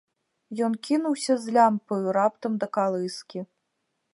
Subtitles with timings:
[0.67, 3.39] Ён кінуўся з лямпаю раптам да калыскі.